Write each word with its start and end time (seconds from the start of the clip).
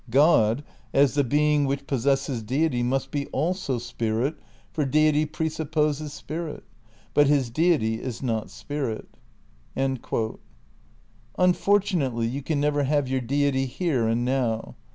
God, 0.09 0.63
as 0.95 1.13
the 1.13 1.23
being 1.23 1.65
which 1.65 1.85
possesses 1.85 2.41
deity 2.41 2.81
must 2.81 3.11
be 3.11 3.27
also 3.27 3.77
spirit, 3.77 4.35
for... 4.71 4.83
deity 4.83 5.27
presupposes 5.27 6.11
spirit.... 6.11 6.63
But... 7.13 7.27
his 7.27 7.51
deity 7.51 8.01
is 8.01 8.23
not 8.23 8.49
spirit."' 8.49 9.07
Unfortunately 11.37 12.25
you 12.25 12.41
can 12.41 12.59
never 12.59 12.81
have 12.85 13.07
your 13.07 13.21
deity 13.21 13.67
here 13.67 14.07
and 14.07 14.25
now. 14.25 14.75